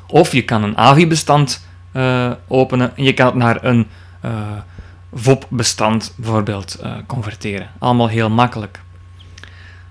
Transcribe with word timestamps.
Of 0.06 0.32
je 0.32 0.44
kan 0.44 0.62
een 0.62 0.76
AVI-bestand 0.76 1.66
uh, 1.92 2.30
openen 2.48 2.96
en 2.96 3.04
je 3.04 3.12
kan 3.12 3.26
het 3.26 3.34
naar 3.34 3.64
een 3.64 3.86
uh, 4.24 4.30
VOP-bestand 5.14 6.14
bijvoorbeeld 6.16 6.78
uh, 6.82 6.92
converteren. 7.06 7.70
Allemaal 7.78 8.08
heel 8.08 8.30
makkelijk. 8.30 8.80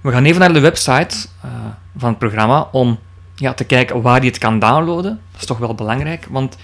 We 0.05 0.11
gaan 0.11 0.25
even 0.25 0.39
naar 0.39 0.53
de 0.53 0.59
website 0.59 1.15
van 1.97 2.09
het 2.09 2.17
programma 2.17 2.69
om 2.71 2.99
ja, 3.35 3.53
te 3.53 3.63
kijken 3.63 4.01
waar 4.01 4.21
je 4.21 4.27
het 4.27 4.37
kan 4.37 4.59
downloaden. 4.59 5.19
Dat 5.31 5.41
is 5.41 5.45
toch 5.45 5.57
wel 5.57 5.75
belangrijk, 5.75 6.27
want 6.29 6.57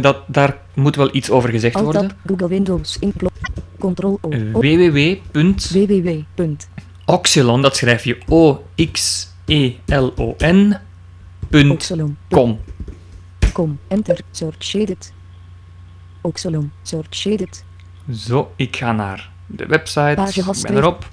dat, 0.00 0.16
daar 0.26 0.56
moet 0.74 0.96
wel 0.96 1.14
iets 1.14 1.30
over 1.30 1.50
gezegd 1.50 1.80
worden. 1.80 2.10
Google 2.26 2.48
Windows 2.48 2.98
Control 3.78 4.18
O. 4.20 4.28
www. 4.52 5.14
www. 5.32 6.10
Oxelon, 7.04 7.62
dat 7.62 7.76
schrijf 7.76 8.04
je 8.04 8.18
O-X-E-L-O-N. 8.28 9.76
.com. 12.28 12.60
Com. 13.52 13.78
Enter. 13.88 14.20
Search 14.30 14.64
shaded. 14.64 15.12
Oxalon. 16.20 16.72
Search 16.82 17.14
shaded. 17.14 17.64
Zo, 18.12 18.52
ik 18.56 18.76
ga 18.76 18.92
naar 18.92 19.30
de 19.46 19.66
website. 19.66 20.14
Page 20.14 20.40
Ik 20.40 20.62
ben 20.62 20.76
erop. 20.76 21.08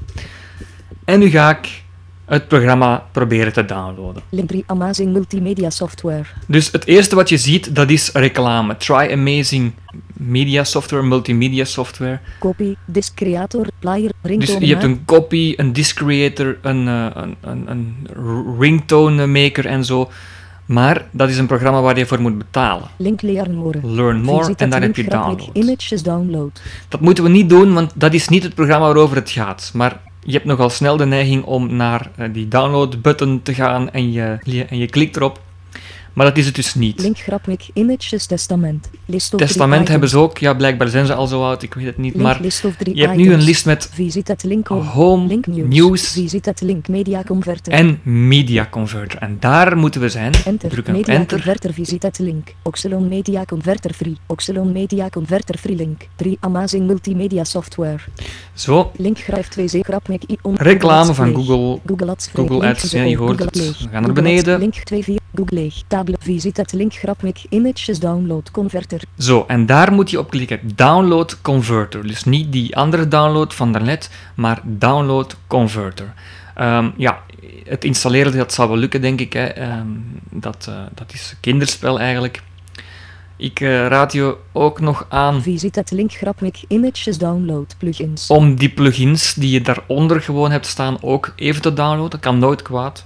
En 1.06 1.20
nu 1.20 1.30
ga 1.30 1.50
ik 1.50 1.84
het 2.26 2.48
programma 2.48 3.06
proberen 3.12 3.54
te 3.54 3.66
downloaden. 3.66 4.24
Link 4.30 4.48
3 4.48 4.64
Amazing 4.68 5.14
Multimedia 5.14 5.70
Software. 5.70 6.24
Dus 6.48 6.72
het 6.72 6.86
eerste 6.86 7.16
wat 7.16 7.30
je 7.30 7.38
ziet, 7.38 7.76
dat 7.76 7.90
is 7.90 8.12
reclame. 8.12 8.78
Try 8.78 9.10
Amazing 9.12 9.74
Media 10.14 10.64
Software, 10.64 11.04
Multimedia 11.04 11.64
Software. 11.64 12.20
Copy, 12.40 12.76
Disk 12.86 13.16
Creator, 13.16 13.68
Player, 13.80 14.12
Ringtone 14.22 14.60
Dus 14.60 14.68
je 14.68 14.74
hebt 14.74 14.84
een 14.84 15.06
copy, 15.06 15.54
een 15.58 15.74
Disk 15.74 15.96
Creator, 15.96 16.58
een, 16.62 16.88
uh, 16.88 17.08
een, 17.14 17.36
een, 17.42 17.68
een 17.68 18.56
ringtone 18.60 19.28
maker 19.28 19.66
en 19.66 19.86
zo. 19.86 20.12
Maar 20.66 21.06
dat 21.12 21.30
is 21.30 21.38
een 21.38 21.48
programma 21.48 21.82
waar 21.82 21.98
je 21.98 22.06
voor 22.06 22.22
moet 22.22 22.38
betalen. 22.38 22.88
Link 22.98 23.22
Learn 23.22 23.56
More. 23.56 23.80
Learn 23.84 24.22
More 24.22 24.54
en 24.58 24.70
daar 24.70 24.82
heb 24.82 24.96
je 24.96 25.04
download. 25.04 25.50
Images 25.54 26.04
download. 26.04 26.62
Dat 26.88 27.00
moeten 27.02 27.24
we 27.24 27.30
niet 27.30 27.50
doen, 27.50 27.74
want 27.74 27.92
dat 27.96 28.14
is 28.14 28.28
niet 28.28 28.44
het 28.44 28.56
programma 28.56 28.86
waarover 28.86 29.16
het 29.16 29.30
gaat. 29.30 29.72
Maar 29.74 30.02
je 30.26 30.32
hebt 30.32 30.46
nogal 30.46 30.70
snel 30.70 30.98
de 30.98 31.06
neiging 31.06 31.44
om 31.44 31.76
naar 31.76 32.12
eh, 32.16 32.30
die 32.34 32.48
download-button 32.48 33.42
te 33.42 33.54
gaan 33.54 33.92
en 33.92 34.12
je, 34.12 34.38
en 34.70 34.78
je 34.78 34.88
klikt 34.88 35.16
erop. 35.16 35.42
Maar 36.14 36.26
dat 36.26 36.38
is 36.38 36.46
het 36.46 36.56
dus 36.56 36.76
niet. 36.76 37.02
Link 37.02 37.18
graphic 37.18 37.70
Images 37.74 38.26
Testament. 38.26 38.90
List 39.06 39.34
of 39.34 39.40
Testament 39.40 39.88
hebben 39.88 40.08
items. 40.08 40.12
ze 40.12 40.18
ook. 40.30 40.38
Ja, 40.38 40.54
blijkbaar 40.54 40.88
zijn 40.88 41.06
ze 41.06 41.14
al 41.14 41.28
zo 41.28 41.44
oud, 41.44 41.64
ik 41.64 41.74
weet 41.74 41.86
het 41.86 41.98
niet. 41.98 42.14
Link 42.14 42.26
Maar 42.26 42.42
je 42.44 43.02
hebt 43.02 43.16
nu 43.16 43.24
een 43.24 43.30
items. 43.30 43.46
list 43.46 43.66
met 43.66 43.90
link 44.44 44.68
home. 44.68 45.28
Link 45.28 45.48
news. 45.48 45.68
News 45.76 46.12
Visit 46.12 46.62
link 46.62 46.88
Media 46.88 47.24
Converter. 47.24 47.74
en 47.74 48.00
Media 48.04 48.68
Converter. 48.72 49.20
En 49.20 49.38
daar 49.40 49.78
moeten 49.78 50.02
we 50.02 50.10
zijn. 50.10 50.34
Enter. 50.46 50.70
Drukken 50.70 50.94
op 50.96 51.00
Media 51.00 51.14
Enter. 51.20 51.38
Converter 51.38 51.74
visit 51.74 52.20
link. 52.20 52.54
Oxelon 52.64 53.08
Media 53.08 53.46
Converter 53.46 53.94
free. 53.94 54.18
Oxelon 54.28 54.72
Media 54.72 55.10
Converter 55.10 55.58
free 55.58 55.76
link. 55.76 56.08
3 56.16 56.38
Amazing 56.40 56.88
Multimedia 56.88 57.44
Software. 57.44 58.00
Zo, 58.54 58.92
Link 58.96 59.18
grijft 59.20 59.52
2 59.52 59.66
c 59.68 59.86
graphic 59.86 60.24
i 60.30 60.38
on. 60.42 60.56
reclame 60.56 61.14
van. 61.14 61.34
Google. 61.34 61.80
Google 61.86 62.10
Ads. 62.10 62.30
Google 62.34 62.68
Ads, 62.68 62.92
ja, 62.92 63.04
je 63.04 63.18
hoort 63.18 63.40
het. 63.40 63.56
We 63.56 63.88
gaan 63.92 64.02
naar 64.02 64.14
beneden. 64.14 64.60
Link 64.60 64.74
2 64.76 65.04
4. 65.04 65.20
Google 65.36 65.72
leeg. 66.08 66.18
Table. 66.18 66.34
Visit 66.34 66.58
het 66.58 66.74
link 66.74 66.94
graphic 66.94 67.46
Images 67.50 68.00
download 68.00 68.52
converter. 68.52 69.02
Zo, 69.18 69.44
en 69.48 69.66
daar 69.66 69.94
moet 69.94 70.10
je 70.10 70.20
op 70.20 70.30
klikken. 70.30 70.60
Download 70.76 71.42
Converter. 71.42 72.08
Dus 72.08 72.24
niet 72.24 72.52
die 72.52 72.76
andere 72.76 73.08
download 73.08 73.54
van 73.54 73.72
daarnet, 73.72 74.10
maar 74.36 74.62
Download 74.64 75.36
Converter. 75.48 76.14
Ehm, 76.56 76.90
ja, 76.98 77.22
het 77.64 77.84
installeren 77.84 78.38
dat 78.38 78.54
zal 78.54 78.68
wel 78.68 78.78
lukken, 78.78 79.02
denk 79.02 79.20
ik. 79.20 79.34
Hè. 79.34 79.46
Ehm, 79.46 79.88
dat, 80.32 80.66
eh, 80.70 80.76
dat 80.94 81.14
is 81.14 81.36
kinderspel 81.40 82.00
eigenlijk. 82.00 82.42
Ik 83.38 83.60
eh, 83.60 83.88
raad 83.88 84.14
je 84.14 84.38
ook 84.52 84.80
nog 84.80 85.06
aan 85.10 85.42
Visit 85.42 85.76
het 85.76 85.92
link 85.92 86.12
graphic 86.12 86.64
Images 86.68 87.18
download 87.18 87.76
plugins. 87.78 88.28
om 88.28 88.56
die 88.56 88.70
plugins 88.70 89.34
die 89.34 89.50
je 89.50 89.62
daaronder 89.62 90.22
gewoon 90.22 90.52
hebt 90.52 90.66
staan 90.66 90.98
ook 91.02 91.34
even 91.36 91.62
te 91.62 91.74
downloaden. 91.74 92.10
Dat 92.10 92.20
kan 92.20 92.40
nooit 92.40 92.62
kwaad. 92.62 93.06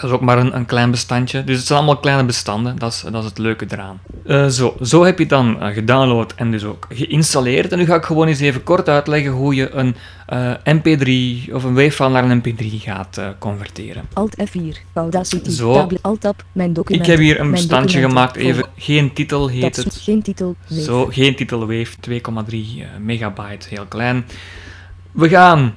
Dat 0.00 0.10
is 0.10 0.16
ook 0.16 0.22
maar 0.22 0.38
een, 0.38 0.56
een 0.56 0.66
klein 0.66 0.90
bestandje. 0.90 1.44
Dus 1.44 1.56
het 1.56 1.66
zijn 1.66 1.78
allemaal 1.78 2.00
kleine 2.00 2.24
bestanden. 2.24 2.78
Dat 2.78 2.92
is, 2.92 3.04
dat 3.10 3.22
is 3.22 3.28
het 3.28 3.38
leuke 3.38 3.66
eraan. 3.68 4.00
Eh, 4.26 4.46
zo, 4.46 4.76
zo 4.82 5.04
heb 5.04 5.16
je 5.16 5.20
het 5.22 5.32
dan 5.32 5.60
eh, 5.60 5.74
gedownload 5.74 6.32
en 6.36 6.50
dus 6.50 6.64
ook 6.64 6.86
geïnstalleerd. 6.88 7.72
En 7.72 7.78
nu 7.78 7.84
ga 7.84 7.94
ik 7.94 8.04
gewoon 8.04 8.28
eens 8.28 8.40
even 8.40 8.62
kort 8.62 8.88
uitleggen 8.88 9.30
hoe 9.30 9.54
je 9.54 9.70
een 9.70 9.94
eh, 10.26 10.52
MP3 10.64 11.52
of 11.52 11.64
een 11.64 11.74
wavefile 11.74 12.08
naar 12.08 12.30
een 12.30 12.42
MP3 12.42 12.66
gaat 12.78 13.20
converteren. 13.38 14.04
Alt 14.12 14.36
F4. 14.48 14.76
Audacity. 14.92 15.50
Zo. 15.50 15.88
Alt 16.00 16.20
Tab. 16.20 16.44
Mijn 16.52 16.68
Ik 16.68 16.74
documenten. 16.74 17.10
heb 17.10 17.20
hier 17.20 17.40
een 17.40 17.50
bestandje 17.50 18.00
gemaakt. 18.00 18.36
Even 18.36 18.64
geen 18.76 19.12
titel 19.12 19.48
heet 19.48 19.76
het. 19.76 19.98
Geen 20.02 20.22
titel. 20.22 20.56
Wave. 20.68 20.82
Zo, 20.82 21.06
geen 21.06 21.36
titel 21.36 21.58
Wave, 21.58 21.92
2,3 22.10 22.16
eh, 22.16 22.86
megabyte, 23.00 23.68
heel 23.68 23.86
klein. 23.86 24.24
We 25.12 25.28
gaan 25.28 25.74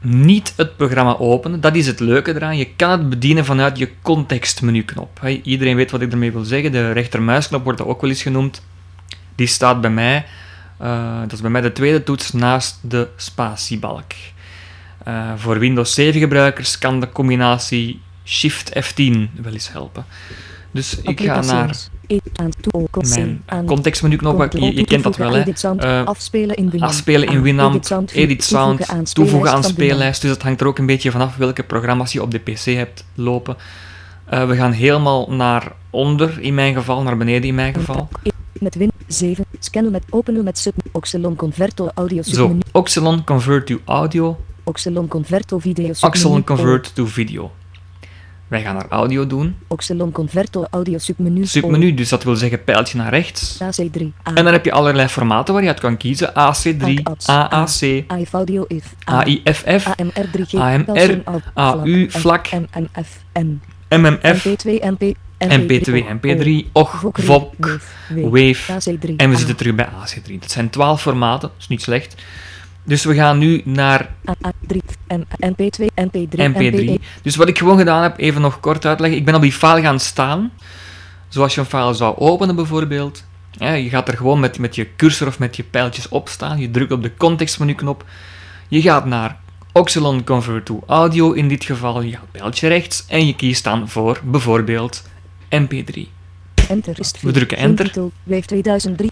niet 0.00 0.52
het 0.56 0.76
programma 0.76 1.16
openen, 1.16 1.60
dat 1.60 1.74
is 1.74 1.86
het 1.86 2.00
leuke 2.00 2.34
eraan. 2.34 2.56
Je 2.56 2.68
kan 2.76 2.90
het 2.90 3.08
bedienen 3.08 3.44
vanuit 3.44 3.78
je 3.78 3.90
contextmenuknop. 4.02 5.20
Iedereen 5.42 5.76
weet 5.76 5.90
wat 5.90 6.00
ik 6.00 6.12
ermee 6.12 6.32
wil 6.32 6.44
zeggen. 6.44 6.72
De 6.72 6.92
rechtermuisknop 6.92 7.64
wordt 7.64 7.82
ook 7.82 8.00
wel 8.00 8.10
eens 8.10 8.22
genoemd. 8.22 8.62
Die 9.34 9.46
staat 9.46 9.80
bij 9.80 9.90
mij, 9.90 10.26
eh, 10.78 11.20
dat 11.20 11.32
is 11.32 11.40
bij 11.40 11.50
mij 11.50 11.60
de 11.60 11.72
tweede 11.72 12.02
toets 12.02 12.32
naast 12.32 12.78
de 12.80 13.08
spatiebalk. 13.16 14.12
Eh, 15.04 15.32
voor 15.36 15.58
Windows 15.58 15.94
7 15.94 16.20
gebruikers 16.20 16.78
kan 16.78 17.00
de 17.00 17.12
combinatie 17.12 18.00
Shift 18.24 18.70
F10 18.70 19.30
wel 19.42 19.52
eens 19.52 19.72
helpen. 19.72 20.04
Dus 20.70 21.00
ik 21.00 21.20
ga 21.20 21.40
naar 21.40 21.76
Mijn 23.08 23.42
aan- 23.46 23.66
contextmenuknop. 23.66 24.52
Je, 24.52 24.74
je 24.76 24.84
kent 24.84 25.02
dat 25.02 25.16
wel, 25.16 25.32
hè? 25.32 25.42
Eh, 25.78 26.04
afspelen 26.04 26.56
in 26.56 26.70
Winamp. 26.70 26.90
Afspelen 26.90 27.28
in 27.28 27.36
Aan 27.36 27.42
Winamp, 27.42 27.84
Edit 28.12 28.44
sound, 28.44 29.14
toevoegen 29.14 29.52
aan 29.52 29.64
speellijst. 29.64 30.20
Dus 30.20 30.30
dat 30.30 30.42
hangt 30.42 30.60
er 30.60 30.66
ook 30.66 30.78
een 30.78 30.86
beetje 30.86 31.10
vanaf 31.10 31.36
welke 31.36 31.62
programma's 31.62 32.12
je 32.12 32.22
op 32.22 32.30
de 32.30 32.38
PC 32.38 32.64
hebt 32.64 33.04
lopen. 33.14 33.56
Eh, 34.24 34.48
we 34.48 34.56
gaan 34.56 34.72
helemaal 34.72 35.32
naar 35.32 35.72
onder, 35.90 36.40
in 36.40 36.54
mijn 36.54 36.74
geval, 36.74 37.02
naar 37.02 37.16
beneden 37.16 37.48
in 37.48 37.54
mijn 37.54 37.74
geval. 37.74 38.08
Met 38.52 38.74
Win 38.74 38.92
7. 39.06 39.44
Scannen 39.58 39.92
met 39.92 40.02
openen 40.10 40.44
met 40.44 40.58
sub. 40.58 40.74
Oxelon 40.92 41.36
Converto 41.36 41.90
audio 41.94 42.22
Zo. 42.22 42.56
Oxelon 42.72 43.24
Convert 43.24 43.66
to 43.66 43.80
Audio, 43.84 44.38
Oxelon 44.64 45.08
video 45.58 45.92
Oxelon. 46.00 46.44
Convert 46.44 46.94
to 46.94 47.06
Video. 47.06 47.50
Wij 48.50 48.62
gaan 48.62 48.74
naar 48.74 48.86
audio 48.88 49.26
doen. 49.26 49.56
Oxelon 49.68 50.12
Converto 50.12 50.66
audio 50.70 50.98
submenu. 50.98 51.46
Submenu, 51.46 51.94
dus 51.94 52.08
dat 52.08 52.24
wil 52.24 52.36
zeggen 52.36 52.64
pijltje 52.64 52.98
naar 52.98 53.10
rechts. 53.10 53.58
AC3. 53.62 54.02
A. 54.02 54.34
En 54.34 54.44
dan 54.44 54.52
heb 54.52 54.64
je 54.64 54.72
allerlei 54.72 55.08
formaten 55.08 55.54
waar 55.54 55.62
je 55.62 55.68
uit 55.68 55.80
kan 55.80 55.96
kiezen. 55.96 56.28
AC3, 56.28 57.02
AAC, 57.26 58.04
audio 58.30 58.64
if. 58.68 58.94
AIFF, 59.04 59.86
AMR3G. 59.88 60.54
AMR, 60.54 60.84
Pelson, 60.84 61.24
Alt, 61.24 61.42
AU, 61.54 62.10
vlak, 62.10 62.48
MMF. 62.50 63.24
MMF, 63.88 64.46
MP2, 64.46 64.70
MP. 64.80 65.14
MP2, 65.44 66.04
MP3, 66.20 66.72
OG, 66.72 67.04
VOC, 67.12 67.80
Wave. 68.08 68.72
AC3. 68.72 69.16
En 69.16 69.30
we 69.30 69.36
zitten 69.36 69.56
terug 69.56 69.74
bij 69.74 69.86
AC3. 69.86 70.38
Dat 70.38 70.50
zijn 70.50 70.70
12 70.70 71.00
formaten, 71.00 71.48
dat 71.48 71.58
is 71.58 71.68
niet 71.68 71.82
slecht. 71.82 72.14
Dus 72.90 73.04
we 73.04 73.14
gaan 73.14 73.38
nu 73.38 73.60
naar 73.64 74.14
A3, 74.28 74.76
M, 75.08 75.22
MP2, 75.46 75.84
MP3, 75.94 76.38
MP3. 76.52 76.94
Dus 77.22 77.36
wat 77.36 77.48
ik 77.48 77.58
gewoon 77.58 77.78
gedaan 77.78 78.02
heb, 78.02 78.18
even 78.18 78.40
nog 78.40 78.60
kort 78.60 78.86
uitleggen. 78.86 79.18
Ik 79.18 79.24
ben 79.24 79.34
op 79.34 79.42
die 79.42 79.52
file 79.52 79.80
gaan 79.80 80.00
staan. 80.00 80.52
Zoals 81.28 81.54
je 81.54 81.60
een 81.60 81.66
file 81.66 81.94
zou 81.94 82.16
openen 82.16 82.56
bijvoorbeeld. 82.56 83.24
Ja, 83.50 83.72
je 83.72 83.88
gaat 83.88 84.08
er 84.08 84.16
gewoon 84.16 84.40
met, 84.40 84.58
met 84.58 84.74
je 84.74 84.88
cursor 84.96 85.26
of 85.26 85.38
met 85.38 85.56
je 85.56 85.62
pijltjes 85.62 86.08
op 86.08 86.28
staan. 86.28 86.58
Je 86.58 86.70
drukt 86.70 86.92
op 86.92 87.02
de 87.02 87.16
contextmenuknop. 87.16 88.04
Je 88.68 88.82
gaat 88.82 89.04
naar 89.06 89.38
Oxylon 89.72 90.24
Convert 90.24 90.66
to 90.66 90.82
Audio 90.86 91.32
in 91.32 91.48
dit 91.48 91.64
geval, 91.64 92.02
je 92.02 92.12
gaat 92.12 92.30
pijltje 92.30 92.68
rechts 92.68 93.04
en 93.08 93.26
je 93.26 93.36
kiest 93.36 93.64
dan 93.64 93.88
voor 93.88 94.20
bijvoorbeeld 94.24 95.02
MP3. 95.48 96.00
Enter 96.68 96.98
is 96.98 97.12
We 97.20 97.32
drukken 97.32 97.56
enter. 97.56 97.84
titel. 97.84 98.12
Wave 98.22 98.46
2003. 98.46 99.10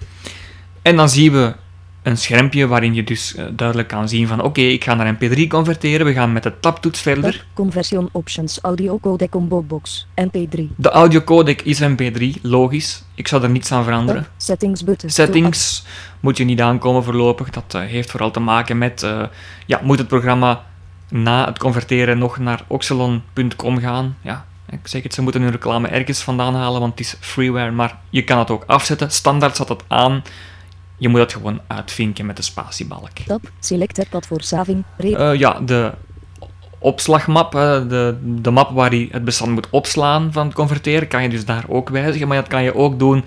En 0.83 0.97
dan 0.97 1.09
zien 1.09 1.33
we 1.33 1.55
een 2.03 2.17
schermpje 2.17 2.67
waarin 2.67 2.95
je 2.95 3.05
dus 3.05 3.35
eh, 3.35 3.45
duidelijk 3.53 3.89
kan 3.89 4.09
zien 4.09 4.27
van 4.27 4.43
oké, 4.43 4.61
ik 4.61 4.85
ga 4.85 4.95
naar 4.95 5.15
MP3 5.15 5.47
converteren, 5.49 6.06
we 6.06 6.12
gaan 6.12 6.33
met 6.33 6.43
de 6.43 6.53
tabtoets 6.61 7.00
verder. 7.00 7.47
Conversion 7.55 8.09
options. 8.12 8.59
Audio 8.61 8.99
codec 8.99 9.31
combo 9.31 9.62
box. 9.62 10.06
MP3. 10.21 10.61
De 10.77 10.91
audiocodec 10.91 11.62
is 11.62 11.83
MP3, 11.83 12.41
logisch. 12.43 13.05
Ik 13.15 13.29
zou 13.29 13.43
er 13.43 13.50
niets 13.50 13.73
aan 13.73 13.85
veranderen. 13.85 14.27
Settings 14.37 14.85
button. 14.85 15.11
Settings 15.11 15.85
moet 16.21 16.37
je 16.37 16.45
niet 16.45 16.61
aankomen 16.61 17.05
voorlopig. 17.05 17.50
Dat 17.50 17.75
eh, 17.75 17.81
heeft 17.81 18.11
vooral 18.11 18.31
te 18.31 18.41
maken 18.41 18.79
met, 18.79 19.03
eh, 19.03 19.23
ja, 19.67 19.81
moet 19.83 19.99
het 19.99 20.09
programma 20.09 20.65
na 21.09 21.47
het 21.47 21.59
converteren 21.59 22.19
nog 22.19 22.39
naar 22.39 22.65
oxylon.com 22.67 23.79
gaan? 23.79 24.17
Ja, 24.21 24.47
ik 24.71 24.79
zeg 24.83 25.03
het, 25.03 25.15
ze 25.15 25.23
moeten 25.23 25.43
hun 25.43 25.51
reclame 25.51 25.89
ergens 25.89 26.23
vandaan 26.23 26.55
halen, 26.55 26.81
want 26.81 26.99
het 26.99 27.01
is 27.01 27.17
freeware, 27.21 27.71
maar 27.71 27.99
je 28.11 28.25
kan 28.25 28.39
het 28.39 28.51
ook 28.51 28.65
afzetten. 28.67 29.11
Standaard 29.11 29.56
zat 29.56 29.69
het 29.69 29.83
aan. 29.87 30.23
Je 30.99 31.09
moet 31.09 31.21
het 31.21 31.33
gewoon 31.33 31.61
uitvinken 31.67 32.27
met 32.27 32.37
de 32.37 32.43
spatiebalk. 32.43 33.19
Tab. 33.27 33.50
Selected 33.61 34.09
pad 34.09 34.27
voor 34.27 34.43
saving. 34.43 34.85
Eh, 34.97 35.35
ja, 35.35 35.61
de 35.61 35.93
opslagmap, 36.79 37.55
eh, 37.55 37.89
de, 37.89 38.17
de 38.23 38.50
map 38.50 38.71
waar 38.71 38.95
je 38.95 39.09
het 39.11 39.25
bestand 39.25 39.53
moet 39.53 39.71
opslaan 39.71 40.33
van 40.33 40.47
het 40.47 40.55
converteren, 40.55 41.09
kan 41.09 41.23
je 41.23 41.29
dus 41.29 41.45
daar 41.45 41.65
ook 41.69 41.89
wijzigen. 41.89 42.29
Maar 42.29 42.37
dat 42.37 42.49
kan 42.49 42.62
je 42.62 42.75
ook 42.75 42.99
doen 42.99 43.25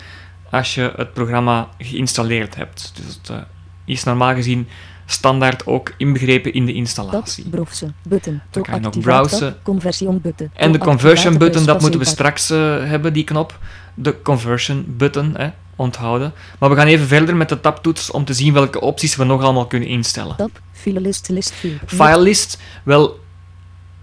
als 0.50 0.75
je 0.75 0.94
het 0.95 1.13
programma 1.13 1.69
geïnstalleerd 1.77 2.56
hebt. 2.56 2.91
Dus 2.95 3.13
het 3.15 3.29
eh, 3.29 3.38
is 3.85 4.03
normaal 4.03 4.33
gezien 4.33 4.67
standaard 5.06 5.65
ook 5.65 5.94
inbegrepen 5.97 6.53
in 6.53 6.65
de 6.65 6.71
tab. 6.71 6.79
installatie. 6.81 7.50
Browsen. 7.50 7.95
Button. 8.03 8.41
Dan 8.50 8.63
kan 8.63 8.74
je 8.74 8.79
nog 8.79 9.00
browsen. 9.00 9.56
Conversion 9.63 10.21
button. 10.21 10.51
En 10.53 10.71
de 10.71 10.77
conversion 10.77 11.38
button, 11.38 11.65
dat 11.65 11.81
moeten 11.81 12.00
we 12.00 12.06
straks 12.06 12.50
hebben, 12.50 13.13
die 13.13 13.24
knop. 13.24 13.59
De 13.94 14.21
conversion 14.21 14.85
button, 14.88 15.33
hè, 15.38 15.50
onthouden. 15.81 16.33
Maar 16.59 16.69
we 16.69 16.75
gaan 16.75 16.87
even 16.87 17.07
verder 17.07 17.35
met 17.35 17.49
de 17.49 17.59
tabtoets 17.59 18.11
om 18.11 18.25
te 18.25 18.33
zien 18.33 18.53
welke 18.53 18.81
opties 18.81 19.15
we 19.15 19.23
nog 19.23 19.43
allemaal 19.43 19.67
kunnen 19.67 19.89
instellen. 19.89 20.35
Tab. 20.35 20.61
Filelist 20.71 21.29
list 21.29 21.53
view. 21.53 21.71
Filelist, 21.85 22.57
wel, 22.83 23.19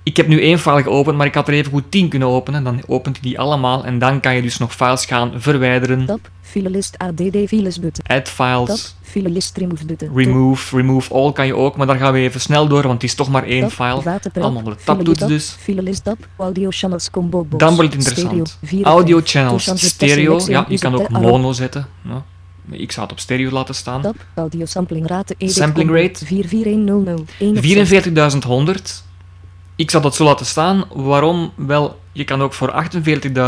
ik 0.08 0.16
heb 0.16 0.28
nu 0.28 0.40
één 0.40 0.58
file 0.58 0.82
geopend, 0.82 1.16
maar 1.16 1.26
ik 1.26 1.34
had 1.34 1.48
er 1.48 1.54
even 1.54 1.72
goed 1.72 1.90
10 1.90 2.08
kunnen 2.08 2.28
openen. 2.28 2.64
Dan 2.64 2.80
opent 2.86 3.18
hij 3.20 3.30
die 3.30 3.38
allemaal 3.38 3.84
en 3.84 3.98
dan 3.98 4.20
kan 4.20 4.34
je 4.34 4.42
dus 4.42 4.58
nog 4.58 4.74
files 4.74 5.06
gaan 5.06 5.32
verwijderen. 5.36 6.06
Tab. 6.06 6.30
Filelist 6.40 6.98
add 6.98 7.20
files 7.46 7.80
button. 7.80 8.04
Add 8.06 8.24
Tab. 8.36 8.66
files, 8.66 8.94
Filelist 9.02 9.56
remove 9.56 9.84
button. 9.86 10.10
remove, 10.14 10.76
remove 10.76 11.14
all 11.14 11.32
kan 11.32 11.46
je 11.46 11.56
ook, 11.56 11.76
maar 11.76 11.86
daar 11.86 11.96
gaan 11.96 12.12
we 12.12 12.18
even 12.18 12.40
snel 12.40 12.68
door, 12.68 12.82
want 12.82 12.92
het 12.92 13.02
is 13.02 13.14
toch 13.14 13.28
maar 13.28 13.44
één 13.44 13.60
Tab. 13.60 13.70
file. 13.72 14.00
Prep. 14.00 14.38
Allemaal 14.42 14.62
de 14.62 14.76
tabtoets 14.84 15.18
tab. 15.18 15.28
dus. 15.28 15.56
Filelist 15.58 16.04
tab. 16.04 16.16
Audio 16.36 16.68
channels 16.70 17.10
combo 17.10 17.44
box. 17.44 17.64
Dan 17.64 17.74
wordt 17.74 17.92
het 17.92 18.06
interessant. 18.06 18.58
Stereo. 18.62 18.84
Audio 18.84 19.20
channels, 19.24 19.72
stereo, 19.74 20.40
ja, 20.46 20.66
je 20.68 20.78
kan 20.78 20.94
ook 20.94 21.08
mono 21.08 21.52
zetten. 21.52 21.86
Ja. 22.04 22.24
Ik 22.70 22.92
zou 22.92 23.06
het 23.06 23.14
op 23.14 23.20
stereo 23.20 23.50
laten 23.50 23.74
staan. 23.74 24.02
Tab. 24.02 24.16
Audio 24.34 24.64
sampling 24.64 25.06
rate. 25.06 25.34
edit 25.38 25.54
Sampling 25.54 25.90
rate. 25.90 26.26
44100. 26.26 27.30
1 27.38 27.56
op 27.56 27.64
6. 27.64 28.04
44.100. 29.00 29.07
Ik 29.78 29.90
zal 29.90 30.00
dat 30.00 30.14
zo 30.14 30.24
laten 30.24 30.46
staan. 30.46 30.84
Waarom? 30.92 31.52
Wel, 31.54 32.00
je 32.12 32.24
kan 32.24 32.42
ook 32.42 32.52
voor 32.52 32.84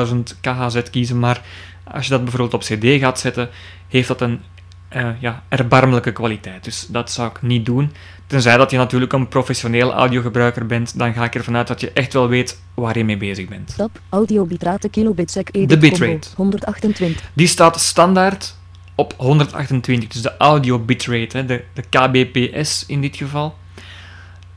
48.000 0.07 0.15
KHZ 0.41 0.83
kiezen, 0.91 1.19
maar 1.19 1.43
als 1.85 2.05
je 2.05 2.11
dat 2.11 2.23
bijvoorbeeld 2.23 2.55
op 2.55 2.61
CD 2.61 3.01
gaat 3.01 3.21
zetten, 3.21 3.49
heeft 3.89 4.09
dat 4.09 4.21
een 4.21 4.41
eh, 4.89 5.09
ja, 5.21 5.43
erbarmelijke 5.49 6.13
kwaliteit. 6.13 6.65
Dus 6.65 6.87
dat 6.89 7.11
zou 7.11 7.31
ik 7.31 7.43
niet 7.43 7.67
doen. 7.67 7.93
Tenzij 8.27 8.57
dat 8.57 8.71
je 8.71 8.77
natuurlijk 8.77 9.13
een 9.13 9.29
professioneel 9.29 9.93
audiogebruiker 9.93 10.67
bent, 10.67 10.99
dan 10.99 11.13
ga 11.13 11.25
ik 11.25 11.35
ervan 11.35 11.57
uit 11.57 11.67
dat 11.67 11.81
je 11.81 11.93
echt 11.93 12.13
wel 12.13 12.29
weet 12.29 12.61
waar 12.75 12.99
je 12.99 13.05
mee 13.05 13.17
bezig 13.17 13.49
bent. 13.49 13.77
Tab. 13.77 14.01
Audio 14.09 14.45
bitrate 14.45 14.89
edit 14.91 15.69
De 15.69 15.79
bitrate. 15.79 16.29
128. 16.35 17.31
Die 17.33 17.47
staat 17.47 17.81
standaard 17.81 18.55
op 18.95 19.15
128, 19.17 20.09
dus 20.09 20.23
de 20.23 20.37
audio 20.37 20.79
bitrate, 20.79 21.37
hè, 21.37 21.45
de, 21.45 21.65
de 21.73 21.83
kbps 21.83 22.87
in 22.87 23.01
dit 23.01 23.17
geval. 23.17 23.55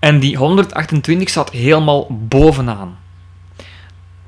En 0.03 0.19
die 0.19 0.37
128 0.37 1.29
staat 1.29 1.51
helemaal 1.51 2.07
bovenaan. 2.27 2.97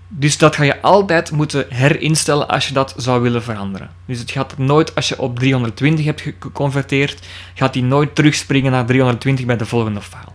Dus 0.07 0.37
dat 0.37 0.55
ga 0.55 0.63
je 0.63 0.81
altijd 0.81 1.31
moeten 1.31 1.65
herinstellen 1.69 2.47
als 2.47 2.67
je 2.67 2.73
dat 2.73 2.93
zou 2.97 3.21
willen 3.21 3.43
veranderen. 3.43 3.89
Dus 4.05 4.19
het 4.19 4.31
gaat 4.31 4.57
nooit, 4.57 4.95
als 4.95 5.07
je 5.09 5.19
op 5.19 5.39
320 5.39 6.05
hebt 6.05 6.21
ge- 6.21 6.33
geconverteerd, 6.39 7.27
gaat 7.53 7.73
die 7.73 7.83
nooit 7.83 8.15
terugspringen 8.15 8.71
naar 8.71 8.85
320 8.85 9.45
bij 9.45 9.57
de 9.57 9.65
volgende 9.65 10.01
file. 10.01 10.31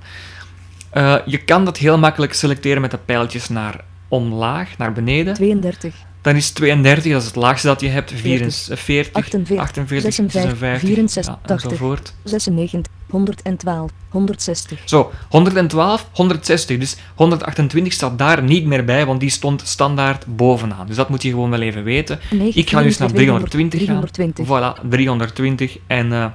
Eh, 0.90 1.16
je 1.26 1.38
kan 1.38 1.64
dat 1.64 1.76
heel 1.76 1.98
makkelijk 1.98 2.34
selecteren 2.34 2.80
met 2.80 2.90
de 2.90 2.98
pijltjes 2.98 3.48
naar 3.48 3.84
omlaag, 4.08 4.78
naar 4.78 4.92
beneden. 4.92 5.34
32. 5.34 5.94
Dan 6.22 6.36
is 6.36 6.50
32, 6.50 7.12
dat 7.12 7.20
is 7.20 7.26
het 7.26 7.36
laagste 7.36 7.66
dat 7.66 7.80
je 7.80 7.88
hebt. 7.88 8.12
40, 8.16 8.78
44, 8.78 9.14
48, 9.14 9.56
48, 9.58 10.12
56, 10.12 10.42
56, 10.42 10.80
64, 10.80 11.34
ja, 11.46 11.54
enzovoort. 11.54 12.14
96. 12.24 12.92
112. 13.10 13.90
160. 14.08 14.80
Zo, 14.84 15.10
112, 15.28 16.06
160. 16.12 16.78
Dus 16.78 16.96
128 17.14 17.92
staat 17.92 18.18
daar 18.18 18.42
niet 18.42 18.66
meer 18.66 18.84
bij, 18.84 19.06
want 19.06 19.20
die 19.20 19.30
stond 19.30 19.62
standaard 19.64 20.36
bovenaan. 20.36 20.86
Dus 20.86 20.96
dat 20.96 21.08
moet 21.08 21.22
je 21.22 21.30
gewoon 21.30 21.50
wel 21.50 21.60
even 21.60 21.84
weten. 21.84 22.18
9, 22.30 22.60
Ik 22.60 22.70
ga 22.70 22.82
dus 22.82 22.98
naar 22.98 23.12
320 23.12 23.84
gaan. 23.84 24.00
320. 24.00 24.46
Voilà, 24.46 24.88
320. 24.88 25.78
En 25.86 26.12
eh, 26.12 26.26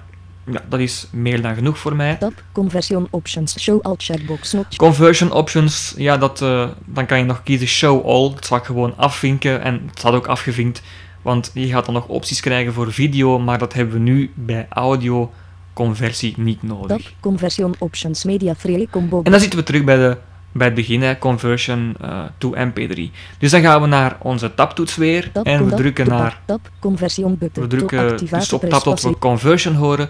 ja, 0.51 0.61
dat 0.69 0.79
is 0.79 1.07
meer 1.11 1.41
dan 1.41 1.55
genoeg 1.55 1.77
voor 1.77 1.95
mij. 1.95 2.15
Tab. 2.15 2.43
Conversion 2.51 3.07
options. 3.09 3.59
Show 3.59 3.81
all 3.81 3.95
checkbox. 3.97 4.53
Not 4.53 4.75
Conversion 4.75 5.31
options, 5.31 5.93
ja, 5.97 6.17
dat, 6.17 6.41
eh, 6.41 6.67
dan 6.85 7.05
kan 7.05 7.17
je 7.17 7.23
nog 7.25 7.43
kiezen 7.43 7.67
show 7.67 8.05
all. 8.05 8.29
Dat 8.29 8.45
zal 8.45 8.57
ik 8.57 8.63
gewoon 8.63 8.93
afvinken 8.97 9.61
en 9.61 9.81
het 9.87 9.99
staat 9.99 10.13
ook 10.13 10.27
afgevinkt. 10.27 10.81
Want 11.21 11.51
je 11.53 11.67
gaat 11.67 11.85
dan 11.85 11.93
nog 11.93 12.07
opties 12.07 12.39
krijgen 12.39 12.73
voor 12.73 12.93
video, 12.93 13.39
maar 13.39 13.57
dat 13.57 13.73
hebben 13.73 13.93
we 13.93 13.99
nu 13.99 14.31
bij 14.35 14.65
audio 14.69 15.31
conversie 15.75 16.33
niet 16.37 16.59
Tab. 16.59 16.69
nodig. 16.69 17.13
Conversion 17.19 17.75
options. 17.77 18.23
Media 18.23 18.55
free 18.55 18.87
combo. 18.91 19.21
En 19.23 19.31
dan 19.31 19.39
zitten 19.39 19.59
we 19.59 19.65
terug 19.65 19.83
bij, 19.83 19.95
de, 19.95 20.17
bij 20.51 20.65
het 20.65 20.75
begin, 20.75 21.01
hè, 21.01 21.17
conversion 21.17 21.95
eh, 22.01 22.23
to 22.37 22.55
mp3. 22.55 22.99
Dus 23.37 23.51
dan 23.51 23.61
gaan 23.61 23.81
we 23.81 23.87
naar 23.87 24.17
onze 24.21 24.53
tabtoets 24.53 24.95
weer 24.95 25.31
Tab. 25.31 25.45
en 25.45 25.69
we 25.69 25.75
drukken 25.75 26.05
tab, 26.05 26.17
naar, 26.17 26.41
Tab. 26.45 26.69
Conversion 26.79 27.37
button. 27.37 27.63
we 27.63 27.69
drukken 27.69 28.17
dus 28.17 28.53
op 28.53 28.63
tab 28.69 28.83
tot 28.83 29.01
we 29.01 29.17
conversion 29.19 29.75
horen. 29.75 30.09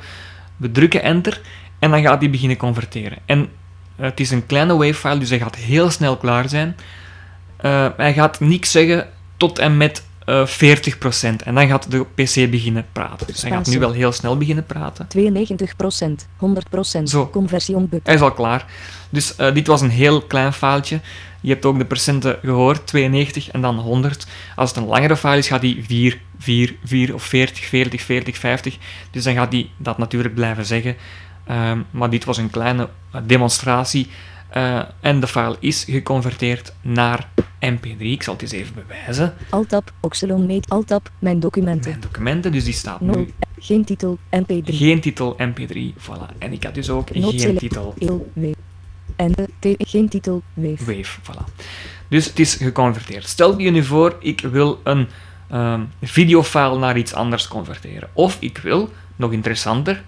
We 0.57 0.71
drukken 0.71 1.03
enter 1.03 1.41
en 1.79 1.91
dan 1.91 2.01
gaat 2.01 2.21
hij 2.21 2.29
beginnen 2.29 2.57
converteren. 2.57 3.17
En 3.25 3.49
eh, 3.95 4.05
het 4.05 4.19
is 4.19 4.31
een 4.31 4.45
kleine 4.45 4.75
wavefile, 4.75 5.17
dus 5.17 5.29
hij 5.29 5.39
gaat 5.39 5.55
heel 5.55 5.89
snel 5.89 6.17
klaar 6.17 6.49
zijn. 6.49 6.75
Eh, 7.57 7.87
hij 7.97 8.13
gaat 8.13 8.39
niks 8.39 8.71
zeggen 8.71 9.07
tot 9.37 9.59
en 9.59 9.77
met 9.77 10.03
eh 10.25 10.47
40%. 10.47 11.43
En 11.43 11.55
dan 11.55 11.67
gaat 11.67 11.91
de 11.91 12.05
PC 12.15 12.51
beginnen 12.51 12.85
praten. 12.91 13.27
Dus 13.27 13.41
hij 13.41 13.51
gaat 13.51 13.67
nu 13.67 13.79
wel 13.79 13.91
heel 13.91 14.11
snel 14.11 14.37
beginnen 14.37 14.65
praten. 14.65 15.07
92%. 15.17 16.27
100%. 16.99 17.03
Zo. 17.03 17.29
Conversion 17.29 17.81
button. 17.81 17.99
Hij 18.03 18.13
is 18.13 18.21
al 18.21 18.31
klaar. 18.31 18.65
Dus 19.09 19.35
eh, 19.35 19.53
dit 19.53 19.67
was 19.67 19.81
een 19.81 19.89
heel 19.89 20.21
klein 20.21 20.53
filetje. 20.53 20.99
Je 21.41 21.51
hebt 21.51 21.65
ook 21.65 21.77
de 21.77 21.85
percenten 21.85 22.37
gehoord, 22.41 22.87
92 22.87 23.51
en 23.51 23.61
dan 23.61 23.79
100. 23.79 24.27
Als 24.55 24.69
het 24.69 24.77
een 24.77 24.85
langere 24.85 25.17
file 25.17 25.37
is, 25.37 25.47
gaat 25.47 25.61
die 25.61 25.83
4, 25.87 26.19
4, 26.39 26.75
4 26.83 27.13
of 27.13 27.23
40, 27.23 27.65
40, 27.65 28.01
40, 28.01 28.37
50. 28.37 28.77
Dus 29.11 29.23
dan 29.23 29.33
gaat 29.33 29.51
die 29.51 29.71
dat 29.77 29.97
natuurlijk 29.97 30.35
blijven 30.35 30.65
zeggen. 30.65 30.95
Ehm, 31.45 31.79
maar 31.91 32.09
dit 32.09 32.25
was 32.25 32.37
een 32.37 32.49
kleine 32.49 32.89
eh, 33.11 33.21
demonstratie. 33.23 34.09
Eh, 34.49 34.79
en 34.99 35.19
de 35.19 35.27
file 35.27 35.55
is 35.59 35.83
geconverteerd 35.83 36.73
naar 36.81 37.29
mp3. 37.59 37.97
Ik 37.97 38.23
zal 38.23 38.33
het 38.33 38.41
eens 38.41 38.51
even 38.51 38.73
bewijzen. 38.73 39.33
Alt-tab. 39.49 39.93
Oxylon 39.99 40.45
Mate. 40.45 40.69
Alt-tab. 40.69 41.11
Mijn 41.19 41.39
documenten. 41.39 41.89
Mijn 41.89 42.01
documenten, 42.01 42.51
dus 42.51 42.63
die 42.63 42.73
staat 42.73 43.01
No. 43.01 43.13
nu 43.15 43.33
Geen 43.59 43.85
titel. 43.85 44.17
MP3. 44.29 44.63
geen 44.63 45.01
titel 45.01 45.35
mp3. 45.39 45.93
Voilà. 45.97 46.37
En 46.37 46.53
ik 46.53 46.63
had 46.63 46.73
dus 46.73 46.89
ook 46.89 47.15
Nood 47.15 47.41
geen 47.41 47.57
titel. 47.57 47.95
En. 49.15 49.33
Geen 49.77 50.09
titel. 50.09 50.43
Wave. 50.53 50.85
Wave, 50.85 51.19
voilà. 51.21 51.53
Dus 52.07 52.25
het 52.25 52.39
is 52.39 52.53
geconverteerd. 52.53 53.27
Stel 53.27 53.59
je 53.59 53.71
nu 53.71 53.83
voor, 53.83 54.15
ik 54.19 54.41
wil 54.41 54.79
een 54.83 55.07
ehm, 55.49 55.81
videofile 56.01 56.77
naar 56.77 56.97
iets 56.97 57.13
anders 57.13 57.47
converteren. 57.47 58.09
Of 58.13 58.37
ik 58.39 58.57
wil, 58.57 58.89
nog 59.15 59.31
interessanter, 59.31 60.03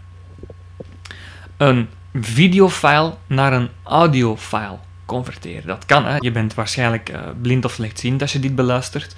een 1.57 1.87
videofile 2.13 3.15
naar 3.27 3.53
een 3.53 3.69
audiofile 3.83 4.77
converteren. 5.07 5.67
Dat 5.67 5.85
kan, 5.85 6.05
hè. 6.05 6.15
Je 6.19 6.31
bent 6.31 6.53
waarschijnlijk 6.53 7.09
eh, 7.09 7.21
blind 7.41 7.65
of 7.65 7.71
slechtziend 7.71 8.21
als 8.21 8.33
je 8.33 8.39
dit 8.39 8.55
beluistert. 8.55 9.15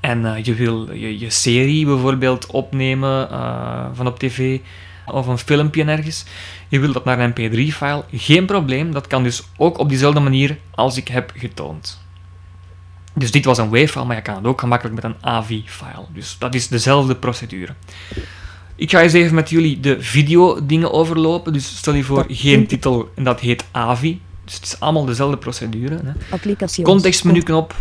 En 0.00 0.34
eh, 0.34 0.44
je 0.44 0.54
wil 0.54 0.92
je, 0.92 1.18
je 1.18 1.30
serie 1.30 1.86
bijvoorbeeld 1.86 2.46
opnemen 2.46 3.30
eh, 3.30 3.86
van 3.92 4.06
op 4.06 4.18
tv 4.18 4.60
of 5.06 5.26
een 5.26 5.38
filmpje 5.38 5.84
ergens. 5.84 6.24
Je 6.68 6.80
wil 6.80 6.92
dat 6.92 7.04
naar 7.04 7.18
een 7.18 7.32
mp3-file. 7.32 8.04
Geen 8.12 8.46
probleem, 8.46 8.92
dat 8.92 9.06
kan 9.06 9.22
dus 9.22 9.42
ook 9.56 9.78
op 9.78 9.88
diezelfde 9.88 10.20
manier 10.20 10.58
als 10.70 10.96
ik 10.96 11.08
heb 11.08 11.32
getoond. 11.36 12.02
Dus 13.14 13.30
dit 13.30 13.44
was 13.44 13.58
een 13.58 13.70
WAV-file, 13.70 14.04
maar 14.04 14.16
je 14.16 14.22
kan 14.22 14.34
het 14.34 14.46
ook 14.46 14.60
gemakkelijk 14.60 14.94
met 14.94 15.04
een 15.04 15.16
AVI-file. 15.20 16.06
Dus 16.12 16.36
dat 16.38 16.54
is 16.54 16.68
dezelfde 16.68 17.16
procedure. 17.16 17.74
Ik 18.76 18.90
ga 18.90 19.00
eens 19.00 19.12
even 19.12 19.34
met 19.34 19.50
jullie 19.50 19.80
de 19.80 20.02
video-dingen 20.02 20.92
overlopen. 20.92 21.52
Dus 21.52 21.76
stel 21.76 21.94
je 21.94 22.04
voor, 22.04 22.24
geen 22.28 22.66
20. 22.66 22.68
titel 22.68 23.10
en 23.14 23.24
dat 23.24 23.40
heet 23.40 23.64
AVI. 23.70 24.20
Dus 24.44 24.54
het 24.54 24.64
is 24.64 24.80
allemaal 24.80 25.04
dezelfde 25.04 25.36
procedure. 25.36 25.94
Hè. 25.94 26.12
Applicaties. 26.30 26.84
Contextmenu 26.84 27.42
knop, 27.42 27.74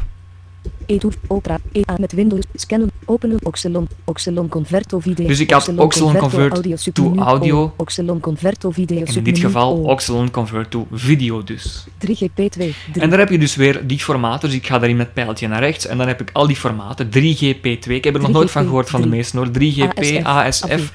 Etoef, 0.86 1.16
Opera, 1.28 1.60
EA 1.72 1.96
met 2.00 2.12
Windows, 2.12 2.44
scannen, 2.56 2.92
openen, 3.06 3.40
Oxelon, 3.44 3.88
Oxelon 4.04 4.50
Converto 4.50 5.00
video. 5.00 5.28
Dus 5.28 5.40
ik 5.40 5.52
had 5.52 5.78
Oxelon 5.78 6.18
Convert 6.18 6.64
to 6.64 6.76
submenu 6.76 7.20
audio. 7.20 7.62
O, 7.62 7.74
Oxelon 7.78 8.20
Converto 8.20 8.72
video 8.72 9.04
en 9.04 9.16
in 9.16 9.24
dit 9.24 9.40
geval 9.40 9.78
O, 9.78 9.82
Oxelon 9.82 10.32
Convert 10.32 10.72
to 10.72 10.88
Video 10.92 11.44
dus. 11.44 11.86
3GP2, 12.08 12.46
3. 12.50 12.76
En 12.94 13.10
dan 13.10 13.20
heb 13.20 13.30
je 13.30 13.38
dus 13.38 13.56
weer 13.56 13.88
die 13.88 14.00
formaten, 14.00 14.50
dus 14.50 14.58
ik 14.58 14.66
ga 14.66 14.80
daarin 14.80 14.98
met 14.98 15.14
pijltje 15.14 15.48
naar 15.48 15.60
rechts 15.60 15.86
en 15.86 15.98
dan 15.98 16.08
heb 16.08 16.22
ik 16.22 16.30
al 16.34 16.48
die 16.48 16.56
formaten, 16.56 17.08
3GP2, 17.08 17.88
ik 17.88 18.04
heb 18.04 18.16
er 18.16 18.22
nog 18.22 18.32
nooit 18.32 18.52
van 18.52 18.64
3GP, 18.64 18.68
gehoord 18.68 18.90
van 18.90 19.02
de 19.02 19.08
3. 19.08 19.18
meesten 19.18 19.40
hoor, 19.40 19.48
3GP, 19.48 20.24
ASF, 20.24 20.92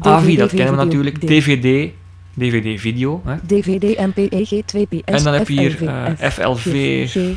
AVI, 0.00 0.36
dat 0.36 0.50
kennen 0.50 0.76
we 0.76 0.84
natuurlijk, 0.84 1.20
DVD, 1.20 1.90
DVD-video. 2.38 3.22
DVD, 3.46 3.98
MPEG, 3.98 4.62
2PS, 4.76 5.04
En 5.04 5.22
dan 5.22 5.34
heb 5.34 5.48
je 5.48 5.60
hier 5.60 5.86
eh, 5.86 6.30
FLV, 6.30 6.66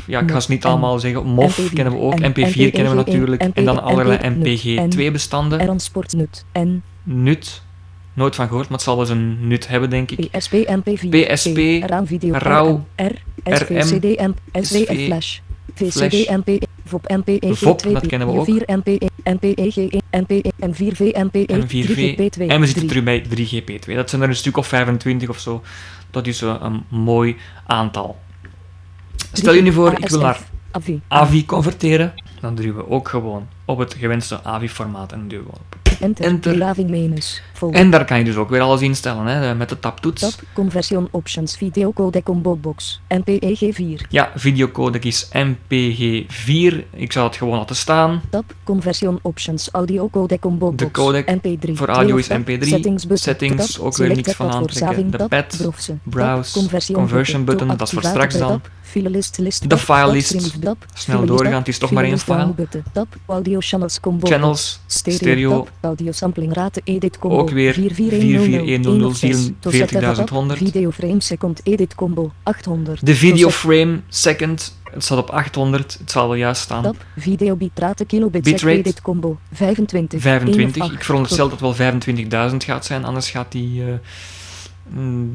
ja, 0.06 0.20
ik 0.20 0.30
ga 0.30 0.40
ze 0.40 0.50
niet 0.50 0.64
allemaal 0.64 0.98
zeggen. 0.98 1.26
MOV 1.26 1.58
MP4, 1.58 1.72
kennen 1.72 1.92
we 1.92 1.98
ook, 1.98 2.18
N, 2.20 2.30
MP4 2.30 2.70
kennen 2.70 2.96
we 2.96 3.02
NPG1, 3.02 3.06
natuurlijk, 3.06 3.42
en 3.42 3.64
dan 3.64 3.82
allerlei 3.82 4.18
N, 4.28 4.42
MPG2-bestanden. 4.42 5.60
Eran 5.60 5.80
Sportsnut, 5.80 6.44
N, 6.58 6.82
NUT, 7.02 7.62
nooit 8.14 8.34
van 8.34 8.46
gehoord, 8.46 8.68
maar 8.68 8.76
het 8.76 8.86
zal 8.86 8.96
wel 8.96 9.04
eens 9.04 9.14
een 9.14 9.48
NUT 9.48 9.68
hebben, 9.68 9.90
denk 9.90 10.10
ik. 10.10 10.30
PSP, 10.30 10.52
MP4, 10.52 11.08
PSP, 11.08 11.58
RAW, 12.30 12.80
R, 12.96 13.12
SVCD, 13.44 14.22
Flash. 15.06 15.38
VCD, 15.74 16.30
MP, 16.30 16.66
VOP, 16.88 17.08
MPEG, 17.08 17.58
VOP, 17.58 17.78
2 17.78 17.92
dat 17.92 18.06
kennen 18.06 18.28
we 18.28 18.38
ook. 18.38 18.48
E 18.48 18.52
4 18.52 18.62
MPE, 18.66 19.10
MPEG, 19.24 19.76
MPE, 20.10 20.52
M4V, 20.60 21.00
MPE, 21.00 21.46
M4V, 21.52 21.96
3GP2, 21.96 22.46
en 22.46 22.60
we 22.60 22.66
zitten 22.66 22.86
3. 22.86 22.88
terug 22.88 23.04
bij 23.04 23.24
3GP2. 23.24 23.94
Dat 23.94 24.10
zijn 24.10 24.22
er 24.22 24.28
een 24.28 24.36
stuk 24.36 24.56
of 24.56 24.66
25 24.66 25.28
of 25.28 25.38
zo. 25.38 25.62
Dat 26.10 26.26
is 26.26 26.42
eh, 26.42 26.56
een 26.60 26.84
mooi 26.88 27.36
aantal. 27.66 28.18
Stel 29.32 29.52
je 29.52 29.62
nu 29.62 29.72
voor, 29.72 29.92
ik 29.92 30.08
wil 30.08 30.20
naar 30.20 30.40
AVI, 30.70 31.00
AVI 31.08 31.46
converteren. 31.46 32.14
Dan 32.40 32.54
duwen 32.54 32.76
we 32.76 32.90
ook 32.90 33.08
gewoon 33.08 33.48
op 33.64 33.78
het 33.78 33.94
gewenste 33.94 34.44
AVI-formaat 34.44 35.12
en 35.12 35.28
duwen 35.28 35.44
we 35.44 35.52
op. 35.52 35.75
Enter, 36.00 36.24
Enter. 36.24 36.74
Menus, 36.88 37.42
En 37.70 37.90
daar 37.90 38.04
kan 38.04 38.18
je 38.18 38.24
dus 38.24 38.36
ook 38.36 38.50
weer 38.50 38.60
alles 38.60 38.80
instellen, 38.80 39.26
hè, 39.26 39.54
met 39.54 39.68
de 39.68 39.78
tabtoets. 39.78 40.20
tab, 40.20 40.32
conversion 40.52 41.08
options, 41.10 41.56
video 41.56 41.92
codec 41.92 42.24
combo 42.24 42.56
box, 42.56 43.00
MPEG 43.08 43.74
4, 43.74 44.06
Ja, 44.08 44.30
videocodec 44.34 45.04
is 45.04 45.28
MPG4. 45.32 46.84
Ik 46.92 47.12
zou 47.12 47.26
het 47.26 47.36
gewoon 47.36 47.58
laten 47.58 47.76
staan. 47.76 48.22
tab, 48.30 48.44
conversion 48.64 49.18
options, 49.22 49.68
audio 49.72 50.08
codec 50.10 50.40
combo 50.40 50.74
De 50.74 50.84
box, 50.84 50.92
codec 50.98 51.36
MP3, 51.36 51.72
voor 51.72 51.88
audio 51.88 52.16
is 52.16 52.26
tab, 52.26 52.40
MP3, 52.40 52.68
settings, 52.68 53.02
button, 53.02 53.18
settings, 53.18 53.78
ook 53.78 53.96
weer 53.96 54.14
niks 54.14 54.32
van 54.32 54.50
aantrekken. 54.50 55.10
De 55.10 55.28
pad, 55.28 55.56
browse, 55.58 55.96
browse, 56.02 56.52
conversion, 56.58 56.98
conversion 56.98 57.44
button, 57.44 57.68
dat 57.68 57.82
is 57.82 57.90
voor 57.90 58.02
straks 58.02 58.38
dan. 58.38 58.60
Filelist, 58.86 59.38
list, 59.38 59.70
De 59.70 59.76
streams, 59.78 60.58
tab, 60.60 60.86
Snel 60.94 61.24
doorgaan, 61.24 61.52
het 61.52 61.68
is 61.68 61.78
toch 61.78 61.90
maar 61.90 62.04
één 62.04 62.18
file. 62.18 62.54
tab, 62.92 63.06
audio 63.26 63.58
channels 63.60 64.00
combo 64.00 64.26
Channels, 64.26 64.80
Stereo, 64.86 65.66
audio 65.80 66.12
sampling 66.12 66.52
rate, 66.54 66.80
edit 66.84 67.18
combo. 67.18 67.38
Ook 67.38 67.50
weer 67.50 67.72
44100, 67.72 69.18
44100, 69.18 69.56
40100. 69.60 70.58
Video 70.58 70.90
frame 70.90 71.20
second, 71.20 71.60
edit 71.62 71.94
combo, 71.94 72.32
800. 72.42 73.06
De 73.06 73.14
video 73.14 73.50
frame 73.50 74.00
second, 74.08 74.78
het 74.92 75.04
staat 75.04 75.18
op 75.18 75.30
800, 75.30 75.96
het 75.98 76.10
zal 76.10 76.26
wel 76.28 76.36
juist 76.36 76.60
staan. 76.62 76.82
Tab, 76.82 77.04
video 77.16 77.56
bitrate, 77.56 78.04
kilobit 78.04 78.42
Bitrate. 78.42 78.78
edit 78.78 79.00
combo, 79.00 79.38
25. 79.52 80.20
25. 80.20 80.76
1 80.76 80.90
of 80.90 80.92
Ik 80.92 81.04
veronderstel 81.04 81.48
dat 81.48 81.60
het 81.60 81.78
wel 81.78 82.50
25.000 82.50 82.56
gaat 82.56 82.84
zijn, 82.84 83.04
anders 83.04 83.30
gaat 83.30 83.52
die, 83.52 83.82
mm, 83.82 84.00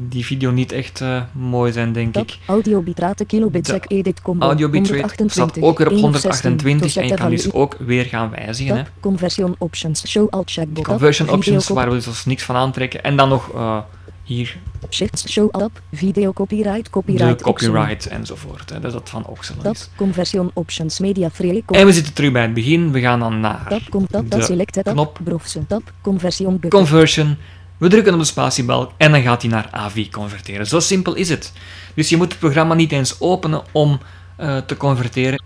die 0.08 0.24
video 0.24 0.50
niet 0.50 0.72
echt 0.72 1.00
eh, 1.00 1.22
mooi 1.32 1.72
zijn, 1.72 1.92
denk 1.92 2.12
Tab, 2.12 2.22
ik. 2.22 2.38
audio 2.46 2.80
bitrate, 2.80 3.24
kilobit 3.24 3.66
De 3.66 3.72
sec, 3.72 3.84
edit 3.88 4.22
combo, 4.22 4.44
Audio 4.46 4.68
bitrate 4.68 4.92
128. 4.92 5.30
staat 5.32 5.62
ook 5.62 5.78
weer 5.78 5.86
op 5.86 5.92
1 5.92 6.04
of 6.04 6.16
16. 6.16 6.50
128 6.50 6.96
en 6.96 7.08
je 7.08 7.14
kan 7.14 7.30
dus 7.30 7.52
ook 7.52 7.76
weer 7.78 8.04
gaan 8.04 8.30
wijzigen. 8.30 8.76
Hè. 8.76 8.82
Conversion 9.00 9.54
options, 9.58 10.08
show 10.08 10.28
all 10.30 10.42
checkbox. 10.44 10.88
Conversion 10.88 11.28
options, 11.28 11.68
waar 11.68 11.90
we 11.90 11.94
dus 11.94 12.24
niks 12.24 12.42
van 12.42 12.56
aantrekken. 12.56 13.02
En 13.04 13.16
dan 13.16 13.28
nog 13.28 13.54
eh, 13.54 13.78
hier 14.22 14.56
Shifts, 14.90 15.30
show 15.30 15.62
up, 15.62 15.82
video 15.92 16.32
copyright, 16.32 16.84
de 16.84 16.90
copyright, 16.90 17.44
Oxygen. 17.44 17.74
copyright 17.74 18.06
enzovoort. 18.06 18.70
Hè. 18.70 18.80
Dat 18.80 18.84
is 18.84 18.92
dat 18.92 19.08
van 19.08 19.26
is. 19.72 19.88
conversion 19.96 20.50
options, 20.54 20.98
media 20.98 21.30
free, 21.30 21.64
En 21.66 21.86
we 21.86 21.92
zitten 21.92 22.14
terug 22.14 22.32
bij 22.32 22.42
het 22.42 22.54
begin. 22.54 22.92
We 22.92 23.00
gaan 23.00 23.18
dan 23.20 23.40
naar 23.40 23.80
tab, 24.10 24.30
de 24.30 24.42
select 24.42 24.72
tab, 24.72 24.84
knop 24.84 25.20
tab, 25.68 25.92
conversion 26.00 26.60
conversion. 26.68 27.36
We 27.82 27.88
drukken 27.88 28.12
op 28.12 28.18
de 28.18 28.24
spatiebalk 28.24 28.90
en 28.96 29.12
dan 29.12 29.22
gaat 29.22 29.42
hij 29.42 29.50
naar 29.50 29.68
AVI 29.70 30.10
converteren. 30.10 30.66
Zo 30.66 30.80
simpel 30.80 31.14
is 31.14 31.28
het. 31.28 31.52
Dus 31.94 32.08
je 32.08 32.16
moet 32.16 32.30
het 32.30 32.38
programma 32.38 32.74
niet 32.74 32.92
eens 32.92 33.20
openen 33.20 33.62
om 33.72 34.00
eh, 34.36 34.56
te 34.56 34.76
converteren. 34.76 35.42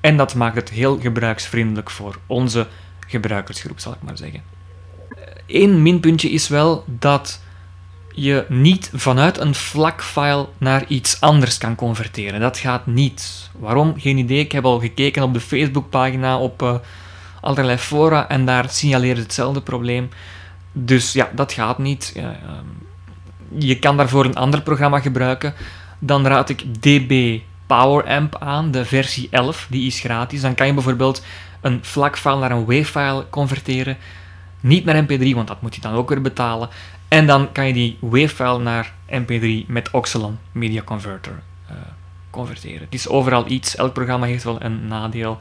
En 0.00 0.16
dat 0.16 0.34
maakt 0.34 0.56
het 0.56 0.70
heel 0.70 1.00
gebruiksvriendelijk 1.00 1.90
voor 1.90 2.18
onze 2.26 2.66
gebruikersgroep, 3.06 3.80
zal 3.80 3.92
ik 3.92 4.02
maar 4.02 4.16
zeggen. 4.16 4.42
Eén 5.46 5.82
minpuntje 5.82 6.30
is 6.30 6.48
wel 6.48 6.84
dat 6.86 7.40
je 8.14 8.44
niet 8.48 8.90
vanuit 8.94 9.38
een 9.38 9.54
FLAC-file 9.54 10.48
naar 10.58 10.84
iets 10.86 11.20
anders 11.20 11.58
kan 11.58 11.74
converteren. 11.74 12.40
Dat 12.40 12.58
gaat 12.58 12.86
niet. 12.86 13.50
Waarom? 13.58 13.94
Geen 14.00 14.18
idee. 14.18 14.38
Ik 14.38 14.52
heb 14.52 14.64
al 14.64 14.80
gekeken 14.80 15.22
op 15.22 15.32
de 15.34 15.40
Facebookpagina, 15.40 16.38
op 16.38 16.62
eh, 16.62 16.74
allerlei 17.40 17.78
fora 17.78 18.28
en 18.28 18.46
daar 18.46 18.70
signaleert 18.70 19.18
hetzelfde 19.18 19.60
probleem. 19.60 20.08
Dus 20.72 21.12
ja, 21.12 21.30
dat 21.34 21.52
gaat 21.52 21.78
niet. 21.78 22.12
Ehm, 22.16 22.64
je 23.58 23.78
kan 23.78 23.96
daarvoor 23.96 24.24
een 24.24 24.36
ander 24.36 24.62
programma 24.62 25.00
gebruiken. 25.00 25.54
Dan 25.98 26.26
raad 26.26 26.48
ik 26.48 26.82
DB 26.82 27.40
Power 27.66 28.04
Amp 28.04 28.36
aan, 28.38 28.70
de 28.70 28.84
versie 28.84 29.28
11, 29.30 29.66
die 29.70 29.86
is 29.86 30.00
gratis. 30.00 30.40
Dan 30.40 30.54
kan 30.54 30.66
je 30.66 30.74
bijvoorbeeld 30.74 31.24
een 31.60 31.80
FLAC-file 31.82 32.38
naar 32.38 32.50
een 32.50 32.64
WAV-file 32.64 33.26
converteren. 33.30 33.96
Niet 34.60 34.84
naar 34.84 35.04
MP3, 35.04 35.34
want 35.34 35.48
dat 35.48 35.62
moet 35.62 35.74
je 35.74 35.80
dan 35.80 35.92
ook 35.92 36.08
weer 36.08 36.22
betalen. 36.22 36.68
En 37.08 37.26
dan 37.26 37.52
kan 37.52 37.66
je 37.66 37.72
die 37.72 37.96
WAV-file 38.00 38.58
naar 38.58 38.92
MP3 39.10 39.66
met 39.66 39.90
Oxelon 39.90 40.38
Media 40.52 40.82
Converter 40.82 41.42
eh, 41.66 41.76
converteren. 42.30 42.80
Het 42.80 42.94
is 42.94 43.08
overal 43.08 43.50
iets, 43.50 43.76
elk 43.76 43.92
programma 43.92 44.26
heeft 44.26 44.44
wel 44.44 44.62
een 44.62 44.86
nadeel. 44.86 45.38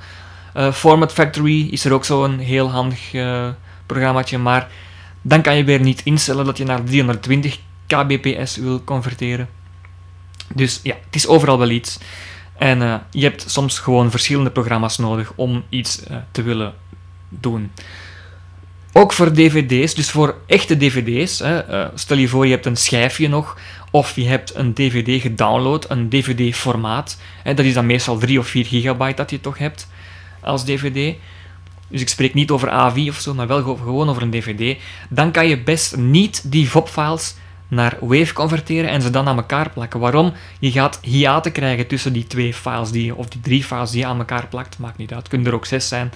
Eh, 0.53 0.71
Format 0.71 1.13
Factory 1.13 1.67
is 1.67 1.85
er 1.85 1.93
ook 1.93 2.05
zo'n 2.05 2.37
heel 2.37 2.71
handig 2.71 3.13
eh 3.13 3.49
programmaatje, 3.87 4.37
maar 4.37 4.67
dan 5.27 5.41
kan 5.41 5.55
je 5.55 5.63
weer 5.63 5.79
niet 5.79 6.01
instellen 6.03 6.45
dat 6.45 6.57
je 6.57 6.63
naar 6.63 6.83
320 6.83 7.59
kbps 7.87 8.57
wil 8.57 8.83
converteren. 8.83 9.49
Dus 10.53 10.79
ja, 10.83 10.95
het 11.05 11.15
is 11.15 11.27
overal 11.27 11.59
wel 11.59 11.69
iets. 11.69 11.99
En 12.57 12.81
eh, 12.81 12.95
je 13.11 13.23
hebt 13.23 13.43
soms 13.47 13.79
gewoon 13.79 14.11
verschillende 14.11 14.49
programma's 14.49 14.97
nodig 14.97 15.33
om 15.35 15.63
iets 15.69 16.03
eh, 16.03 16.17
te 16.31 16.41
willen 16.41 16.73
doen. 17.29 17.71
Ook 18.93 19.13
voor 19.13 19.33
dvd's, 19.33 19.93
dus 19.93 20.11
voor 20.11 20.35
echte 20.45 20.77
dvd's. 20.77 21.39
Hè, 21.39 21.59
eh, 21.59 21.87
stel 21.93 22.17
je 22.17 22.27
voor 22.27 22.45
je 22.45 22.51
hebt 22.51 22.65
een 22.65 22.77
schijfje 22.77 23.27
nog, 23.27 23.57
of 23.91 24.15
je 24.15 24.27
hebt 24.27 24.55
een 24.55 24.73
dvd 24.73 25.21
gedownload, 25.21 25.89
een 25.89 26.09
dvd-formaat. 26.09 27.17
Dat 27.43 27.59
is 27.59 27.73
dan 27.73 27.85
meestal 27.85 28.17
3 28.17 28.39
of 28.39 28.47
4 28.47 28.65
gigabyte 28.65 29.15
dat 29.15 29.29
je 29.29 29.41
toch 29.41 29.57
hebt 29.57 29.87
als 30.41 30.65
dvd. 30.65 31.15
Dus 31.87 32.01
ik 32.01 32.09
spreek 32.09 32.33
niet 32.33 32.51
over 32.51 32.69
AVI 32.69 33.09
of 33.09 33.15
zo, 33.19 33.33
maar 33.33 33.47
wel 33.47 33.63
gewoon 33.63 34.09
over 34.09 34.21
een 34.21 34.31
dvd. 34.31 34.81
Dan 35.09 35.31
kan 35.31 35.47
je 35.47 35.63
best 35.63 35.97
niet 35.97 36.51
die 36.51 36.69
VOP-files 36.69 37.35
naar 37.67 37.97
WAV 38.01 38.31
converteren 38.33 38.89
en 38.89 39.01
ze 39.01 39.09
dan 39.09 39.27
aan 39.27 39.37
elkaar 39.37 39.69
plakken. 39.69 39.99
Waarom? 39.99 40.33
Je 40.59 40.71
gaat 40.71 40.99
hiaten 41.01 41.51
krijgen 41.51 41.87
tussen 41.87 42.13
die 42.13 42.27
twee 42.27 42.53
files, 42.53 42.91
die, 42.91 43.05
je- 43.05 43.15
of 43.15 43.27
die 43.27 43.41
drie 43.41 43.63
files 43.63 43.91
die 43.91 43.99
je 43.99 44.05
aan 44.05 44.17
elkaar 44.17 44.47
plakt. 44.47 44.77
Maakt 44.79 44.97
niet 44.97 45.13
uit, 45.13 45.27
kunnen 45.27 45.47
er 45.47 45.53
ook 45.53 45.65
zes 45.65 45.87
zijn. 45.87 46.11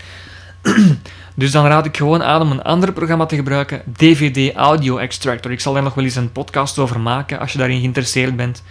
dus 1.36 1.52
dan 1.52 1.66
raad 1.66 1.86
ik 1.86 1.98
gewoon 1.98 2.24
aan 2.24 2.42
om 2.42 2.52
een 2.52 2.62
ander 2.64 2.94
programma 2.94 3.26
te 3.26 3.36
gebruiken, 3.36 3.82
DVD 3.98 4.56
Audio 4.56 4.98
Extractor. 4.98 5.52
Ik 5.52 5.60
zal 5.60 5.74
daar 5.74 5.84
nog 5.84 5.94
wel 5.94 6.04
eens 6.04 6.16
een 6.16 6.32
podcast 6.32 6.80
over 6.80 7.00
maken 7.00 7.40
als 7.40 7.52
je 7.52 7.58
daarin 7.58 7.80
geïnteresseerd 7.80 8.36
bent. 8.36 8.64